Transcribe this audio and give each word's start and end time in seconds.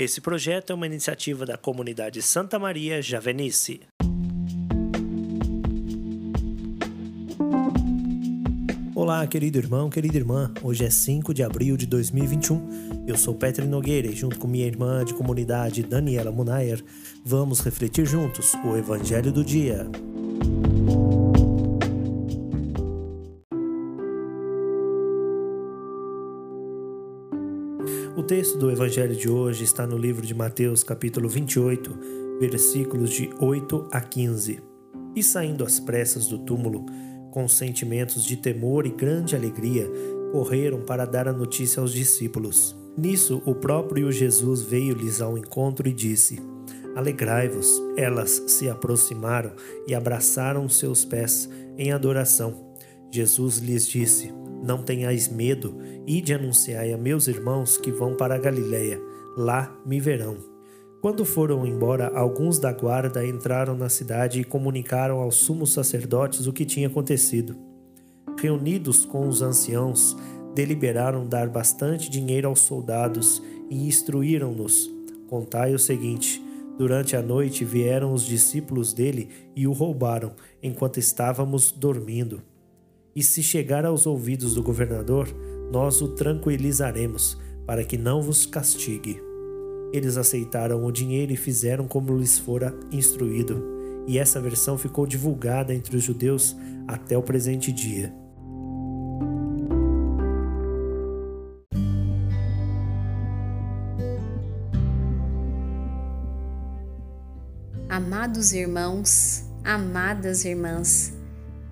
Esse 0.00 0.18
projeto 0.18 0.70
é 0.70 0.74
uma 0.74 0.86
iniciativa 0.86 1.44
da 1.44 1.58
comunidade 1.58 2.22
Santa 2.22 2.58
Maria 2.58 3.02
Javenice. 3.02 3.82
Olá, 8.94 9.26
querido 9.26 9.58
irmão, 9.58 9.90
querida 9.90 10.16
irmã. 10.16 10.54
Hoje 10.62 10.86
é 10.86 10.88
5 10.88 11.34
de 11.34 11.42
abril 11.42 11.76
de 11.76 11.84
2021. 11.84 13.04
Eu 13.06 13.18
sou 13.18 13.34
Petri 13.34 13.66
Nogueira 13.66 14.08
e, 14.08 14.16
junto 14.16 14.38
com 14.38 14.48
minha 14.48 14.66
irmã 14.66 15.04
de 15.04 15.12
comunidade 15.12 15.82
Daniela 15.82 16.32
Munayer, 16.32 16.82
vamos 17.22 17.60
refletir 17.60 18.06
juntos 18.06 18.54
o 18.64 18.74
Evangelho 18.78 19.30
do 19.30 19.44
Dia. 19.44 19.86
Texto 28.30 28.56
do 28.56 28.70
Evangelho 28.70 29.16
de 29.16 29.28
hoje 29.28 29.64
está 29.64 29.84
no 29.84 29.98
livro 29.98 30.24
de 30.24 30.32
Mateus, 30.32 30.84
capítulo 30.84 31.28
28, 31.28 32.38
versículos 32.38 33.10
de 33.10 33.28
8 33.40 33.88
a 33.90 34.00
15. 34.00 34.62
E 35.16 35.20
saindo 35.20 35.64
às 35.64 35.80
pressas 35.80 36.28
do 36.28 36.38
túmulo, 36.38 36.86
com 37.32 37.48
sentimentos 37.48 38.22
de 38.22 38.36
temor 38.36 38.86
e 38.86 38.90
grande 38.90 39.34
alegria, 39.34 39.90
correram 40.30 40.80
para 40.82 41.04
dar 41.06 41.26
a 41.26 41.32
notícia 41.32 41.80
aos 41.80 41.92
discípulos. 41.92 42.78
Nisso, 42.96 43.42
o 43.44 43.52
próprio 43.52 44.12
Jesus 44.12 44.62
veio-lhes 44.62 45.20
ao 45.20 45.36
encontro 45.36 45.88
e 45.88 45.92
disse: 45.92 46.38
Alegrai-vos. 46.94 47.82
Elas 47.96 48.44
se 48.46 48.68
aproximaram 48.68 49.50
e 49.88 49.92
abraçaram 49.92 50.68
seus 50.68 51.04
pés 51.04 51.50
em 51.76 51.90
adoração. 51.90 52.76
Jesus 53.10 53.58
lhes 53.58 53.88
disse: 53.88 54.32
Não 54.62 54.82
tenhais 54.82 55.28
medo, 55.28 55.78
ide 56.06 56.34
anunciai 56.34 56.92
a 56.92 56.98
meus 56.98 57.28
irmãos 57.28 57.76
que 57.76 57.90
vão 57.90 58.14
para 58.14 58.34
a 58.34 58.38
Galiléia, 58.38 59.00
lá 59.36 59.74
me 59.86 59.98
verão. 59.98 60.36
Quando 61.00 61.24
foram 61.24 61.66
embora, 61.66 62.08
alguns 62.14 62.58
da 62.58 62.72
guarda 62.72 63.26
entraram 63.26 63.74
na 63.74 63.88
cidade 63.88 64.38
e 64.40 64.44
comunicaram 64.44 65.18
aos 65.18 65.36
sumos 65.36 65.72
sacerdotes 65.72 66.46
o 66.46 66.52
que 66.52 66.66
tinha 66.66 66.88
acontecido. 66.88 67.56
Reunidos 68.38 69.06
com 69.06 69.26
os 69.26 69.40
anciãos, 69.40 70.14
deliberaram 70.54 71.26
dar 71.26 71.48
bastante 71.48 72.10
dinheiro 72.10 72.48
aos 72.48 72.60
soldados 72.60 73.42
e 73.70 73.86
instruíram-nos. 73.86 74.90
Contai 75.26 75.74
o 75.74 75.78
seguinte: 75.78 76.42
durante 76.76 77.16
a 77.16 77.22
noite 77.22 77.64
vieram 77.64 78.12
os 78.12 78.26
discípulos 78.26 78.92
dele 78.92 79.30
e 79.56 79.66
o 79.66 79.72
roubaram, 79.72 80.32
enquanto 80.62 80.98
estávamos 80.98 81.72
dormindo. 81.72 82.42
E 83.20 83.22
se 83.22 83.42
chegar 83.42 83.84
aos 83.84 84.06
ouvidos 84.06 84.54
do 84.54 84.62
governador, 84.62 85.28
nós 85.70 86.00
o 86.00 86.08
tranquilizaremos, 86.08 87.36
para 87.66 87.84
que 87.84 87.98
não 87.98 88.22
vos 88.22 88.46
castigue. 88.46 89.22
Eles 89.92 90.16
aceitaram 90.16 90.82
o 90.82 90.90
dinheiro 90.90 91.30
e 91.30 91.36
fizeram 91.36 91.86
como 91.86 92.16
lhes 92.16 92.38
fora 92.38 92.74
instruído, 92.90 93.62
e 94.06 94.18
essa 94.18 94.40
versão 94.40 94.78
ficou 94.78 95.06
divulgada 95.06 95.74
entre 95.74 95.98
os 95.98 96.02
judeus 96.02 96.56
até 96.88 97.18
o 97.18 97.22
presente 97.22 97.70
dia. 97.70 98.10
Amados 107.86 108.54
irmãos, 108.54 109.44
amadas 109.62 110.46
irmãs, 110.46 111.19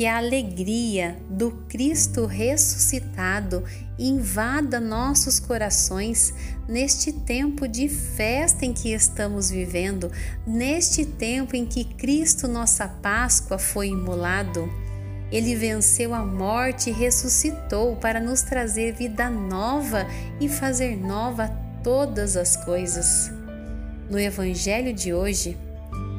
que 0.00 0.06
a 0.06 0.16
alegria 0.16 1.18
do 1.28 1.50
Cristo 1.68 2.24
ressuscitado 2.24 3.62
invada 3.98 4.80
nossos 4.80 5.38
corações 5.38 6.32
neste 6.66 7.12
tempo 7.12 7.68
de 7.68 7.86
festa 7.86 8.64
em 8.64 8.72
que 8.72 8.94
estamos 8.94 9.50
vivendo, 9.50 10.10
neste 10.46 11.04
tempo 11.04 11.54
em 11.54 11.66
que 11.66 11.84
Cristo, 11.84 12.48
nossa 12.48 12.88
Páscoa, 12.88 13.58
foi 13.58 13.88
imolado. 13.88 14.72
Ele 15.30 15.54
venceu 15.54 16.14
a 16.14 16.24
morte 16.24 16.88
e 16.88 16.94
ressuscitou 16.94 17.94
para 17.96 18.18
nos 18.20 18.40
trazer 18.40 18.94
vida 18.94 19.28
nova 19.28 20.06
e 20.40 20.48
fazer 20.48 20.96
nova 20.96 21.54
todas 21.84 22.38
as 22.38 22.56
coisas. 22.56 23.30
No 24.08 24.18
Evangelho 24.18 24.94
de 24.94 25.12
hoje, 25.12 25.58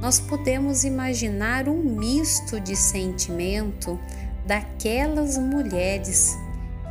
nós 0.02 0.20
podemos 0.20 0.84
imaginar 0.84 1.70
um 1.70 1.78
misto 1.78 2.60
de 2.60 2.76
sentimento 2.76 4.00
daquelas 4.48 5.38
mulheres 5.38 6.36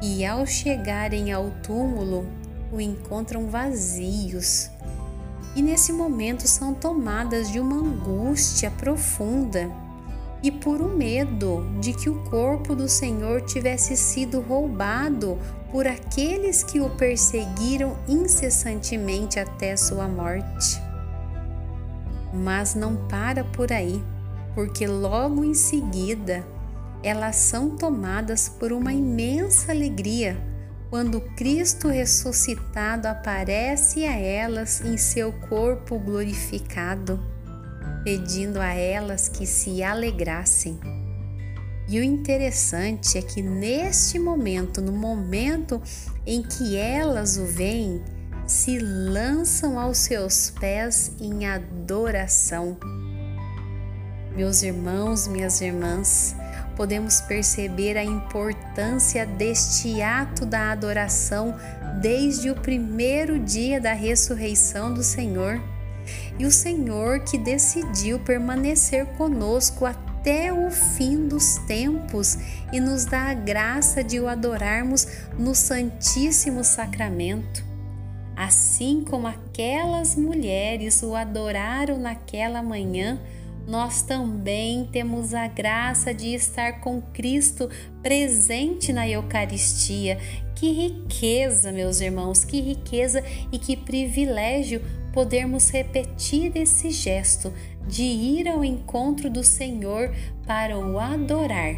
e, 0.00 0.24
ao 0.24 0.46
chegarem 0.46 1.32
ao 1.32 1.50
túmulo, 1.62 2.24
o 2.72 2.80
encontram 2.80 3.48
vazios. 3.48 4.70
E 5.56 5.60
nesse 5.60 5.92
momento 5.92 6.46
são 6.46 6.72
tomadas 6.72 7.50
de 7.50 7.58
uma 7.58 7.74
angústia 7.74 8.70
profunda 8.70 9.68
e 10.40 10.52
por 10.52 10.80
um 10.80 10.96
medo 10.96 11.66
de 11.80 11.92
que 11.92 12.08
o 12.08 12.22
corpo 12.30 12.76
do 12.76 12.88
Senhor 12.88 13.42
tivesse 13.42 13.96
sido 13.96 14.40
roubado 14.40 15.36
por 15.72 15.84
aqueles 15.84 16.62
que 16.62 16.80
o 16.80 16.88
perseguiram 16.90 17.96
incessantemente 18.06 19.40
até 19.40 19.76
sua 19.76 20.06
morte. 20.06 20.89
Mas 22.32 22.74
não 22.74 22.96
para 23.08 23.44
por 23.44 23.72
aí, 23.72 24.02
porque 24.54 24.86
logo 24.86 25.44
em 25.44 25.54
seguida 25.54 26.46
elas 27.02 27.36
são 27.36 27.76
tomadas 27.76 28.48
por 28.48 28.72
uma 28.72 28.92
imensa 28.92 29.72
alegria 29.72 30.36
quando 30.90 31.20
Cristo 31.36 31.86
ressuscitado 31.86 33.06
aparece 33.06 34.04
a 34.04 34.16
elas 34.16 34.80
em 34.80 34.96
seu 34.96 35.32
corpo 35.32 35.98
glorificado, 36.00 37.20
pedindo 38.02 38.60
a 38.60 38.74
elas 38.74 39.28
que 39.28 39.46
se 39.46 39.84
alegrassem. 39.84 40.78
E 41.88 41.98
o 42.00 42.02
interessante 42.02 43.16
é 43.16 43.22
que 43.22 43.40
neste 43.40 44.18
momento, 44.18 44.80
no 44.80 44.92
momento 44.92 45.80
em 46.26 46.42
que 46.42 46.76
elas 46.76 47.36
o 47.36 47.44
veem, 47.44 48.02
se 48.50 48.80
lançam 48.80 49.78
aos 49.78 49.98
seus 49.98 50.50
pés 50.50 51.12
em 51.20 51.46
adoração. 51.46 52.76
Meus 54.34 54.64
irmãos, 54.64 55.28
minhas 55.28 55.60
irmãs, 55.60 56.34
podemos 56.74 57.20
perceber 57.20 57.96
a 57.96 58.02
importância 58.02 59.24
deste 59.24 60.02
ato 60.02 60.44
da 60.44 60.72
adoração 60.72 61.54
desde 62.00 62.50
o 62.50 62.56
primeiro 62.56 63.38
dia 63.38 63.80
da 63.80 63.92
ressurreição 63.92 64.92
do 64.92 65.04
Senhor. 65.04 65.62
E 66.36 66.44
o 66.44 66.50
Senhor 66.50 67.20
que 67.20 67.38
decidiu 67.38 68.18
permanecer 68.18 69.06
conosco 69.16 69.86
até 69.86 70.52
o 70.52 70.72
fim 70.72 71.28
dos 71.28 71.54
tempos 71.68 72.36
e 72.72 72.80
nos 72.80 73.04
dá 73.04 73.30
a 73.30 73.34
graça 73.34 74.02
de 74.02 74.18
o 74.18 74.26
adorarmos 74.26 75.06
no 75.38 75.54
Santíssimo 75.54 76.64
Sacramento. 76.64 77.69
Assim 78.40 79.04
como 79.04 79.26
aquelas 79.26 80.16
mulheres 80.16 81.02
o 81.02 81.14
adoraram 81.14 81.98
naquela 81.98 82.62
manhã, 82.62 83.20
nós 83.68 84.00
também 84.00 84.88
temos 84.90 85.34
a 85.34 85.46
graça 85.46 86.14
de 86.14 86.28
estar 86.28 86.80
com 86.80 87.02
Cristo 87.02 87.68
presente 88.02 88.94
na 88.94 89.06
Eucaristia. 89.06 90.16
Que 90.54 90.72
riqueza, 90.72 91.70
meus 91.70 92.00
irmãos, 92.00 92.42
que 92.42 92.62
riqueza 92.62 93.22
e 93.52 93.58
que 93.58 93.76
privilégio 93.76 94.80
podermos 95.12 95.68
repetir 95.68 96.56
esse 96.56 96.88
gesto 96.88 97.52
de 97.86 98.04
ir 98.04 98.48
ao 98.48 98.64
encontro 98.64 99.28
do 99.28 99.44
Senhor 99.44 100.10
para 100.46 100.78
o 100.78 100.98
adorar 100.98 101.74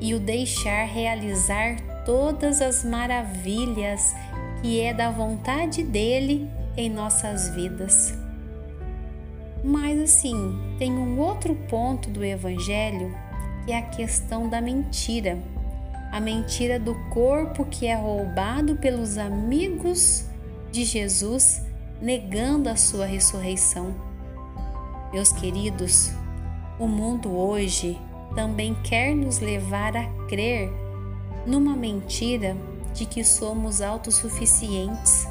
e 0.00 0.14
o 0.14 0.20
deixar 0.20 0.84
realizar 0.84 2.04
todas 2.06 2.62
as 2.62 2.84
maravilhas 2.84 4.14
que 4.60 4.80
é 4.80 4.92
da 4.92 5.10
vontade 5.10 5.82
dele 5.82 6.48
em 6.76 6.88
nossas 6.90 7.48
vidas. 7.50 8.14
Mas 9.62 9.98
assim, 10.00 10.58
tem 10.78 10.92
um 10.92 11.18
outro 11.18 11.54
ponto 11.68 12.10
do 12.10 12.24
evangelho 12.24 13.14
que 13.64 13.72
é 13.72 13.78
a 13.78 13.82
questão 13.82 14.48
da 14.48 14.60
mentira. 14.60 15.38
A 16.10 16.20
mentira 16.20 16.78
do 16.78 16.94
corpo 17.10 17.64
que 17.64 17.86
é 17.86 17.94
roubado 17.94 18.76
pelos 18.76 19.16
amigos 19.16 20.26
de 20.72 20.84
Jesus, 20.84 21.62
negando 22.00 22.68
a 22.68 22.76
sua 22.76 23.06
ressurreição. 23.06 23.94
Meus 25.12 25.32
queridos, 25.32 26.12
o 26.78 26.86
mundo 26.86 27.30
hoje 27.36 27.98
também 28.34 28.74
quer 28.82 29.14
nos 29.14 29.40
levar 29.40 29.96
a 29.96 30.04
crer 30.26 30.72
numa 31.46 31.76
mentira 31.76 32.56
de 32.92 33.06
que 33.06 33.24
somos 33.24 33.80
autossuficientes 33.80 35.26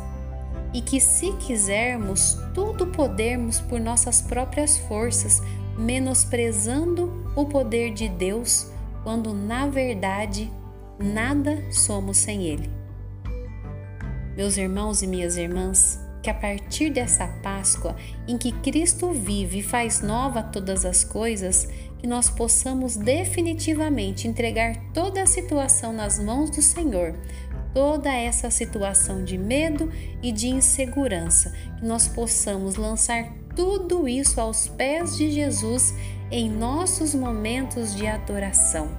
e 0.73 0.81
que, 0.81 1.00
se 1.00 1.33
quisermos, 1.33 2.38
tudo 2.53 2.88
podemos 2.88 3.59
por 3.59 3.79
nossas 3.79 4.21
próprias 4.21 4.77
forças, 4.77 5.41
menosprezando 5.77 7.31
o 7.35 7.45
poder 7.45 7.94
de 7.94 8.07
Deus, 8.07 8.67
quando 9.03 9.33
na 9.33 9.65
verdade 9.67 10.51
nada 11.00 11.63
somos 11.71 12.17
sem 12.17 12.44
Ele. 12.44 12.69
Meus 14.35 14.57
irmãos 14.57 15.01
e 15.01 15.07
minhas 15.07 15.38
irmãs, 15.38 16.00
que 16.21 16.29
a 16.29 16.33
partir 16.33 16.89
dessa 16.89 17.27
Páscoa, 17.41 17.95
em 18.27 18.38
que 18.38 18.51
Cristo 18.51 19.12
vive 19.12 19.59
e 19.59 19.63
faz 19.63 20.01
nova 20.01 20.44
todas 20.44 20.85
as 20.85 21.03
coisas, 21.03 21.67
que 21.97 22.07
nós 22.07 22.29
possamos 22.29 22.95
definitivamente 22.95 24.27
entregar 24.27 24.75
toda 24.94 25.21
a 25.21 25.27
situação 25.27 25.91
nas 25.91 26.17
mãos 26.19 26.50
do 26.50 26.62
Senhor, 26.62 27.13
toda 27.79 28.13
essa 28.13 28.51
situação 28.51 29.23
de 29.23 29.37
medo 29.37 29.89
e 30.21 30.33
de 30.33 30.49
insegurança, 30.49 31.53
que 31.77 31.85
nós 31.85 32.09
possamos 32.09 32.75
lançar 32.75 33.31
tudo 33.55 34.05
isso 34.05 34.41
aos 34.41 34.67
pés 34.67 35.15
de 35.15 35.31
Jesus 35.31 35.93
em 36.29 36.49
nossos 36.49 37.15
momentos 37.15 37.95
de 37.95 38.05
adoração. 38.05 38.89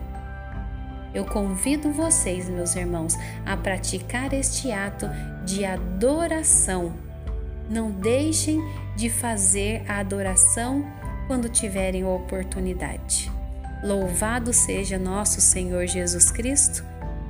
Eu 1.13 1.27
convido 1.27 1.93
vocês, 1.93 2.49
meus 2.49 2.75
irmãos, 2.75 3.19
a 3.45 3.55
praticar 3.55 4.33
este 4.33 4.73
ato 4.73 5.07
de 5.45 5.63
adoração. 5.63 6.95
Não 7.69 7.91
deixem 7.91 8.63
de 8.97 9.11
fazer 9.11 9.85
a 9.87 9.99
adoração 9.99 10.91
quando 11.27 11.51
tiverem 11.51 12.03
oportunidade. 12.03 13.31
Louvado 13.85 14.55
seja 14.55 14.99
nosso 14.99 15.39
Senhor 15.39 15.87
Jesus 15.87 16.31
Cristo, 16.31 16.83